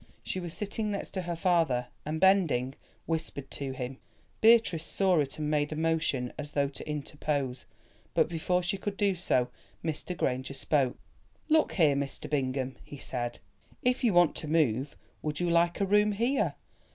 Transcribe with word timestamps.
She 0.23 0.39
was 0.39 0.55
sitting 0.55 0.89
next 0.89 1.15
her 1.15 1.35
father, 1.35 1.89
and 2.07 2.19
bending, 2.19 2.73
whispered 3.05 3.51
to 3.51 3.71
him. 3.73 3.99
Beatrice 4.41 4.83
saw 4.83 5.19
it 5.19 5.37
and 5.37 5.47
made 5.51 5.71
a 5.71 5.75
motion 5.75 6.33
as 6.39 6.53
though 6.53 6.69
to 6.69 6.89
interpose, 6.89 7.65
but 8.15 8.27
before 8.27 8.63
she 8.63 8.79
could 8.79 8.97
do 8.97 9.13
so 9.13 9.49
Mr. 9.85 10.17
Granger 10.17 10.55
spoke. 10.55 10.97
"Look 11.49 11.73
here, 11.73 11.95
Mr. 11.95 12.27
Bingham," 12.27 12.77
he 12.83 12.97
said, 12.97 13.37
"if 13.83 14.03
you 14.03 14.11
want 14.11 14.35
to 14.37 14.47
move, 14.47 14.95
would 15.21 15.39
you 15.39 15.51
like 15.51 15.79
a 15.79 15.85
room 15.85 16.13
here? 16.13 16.55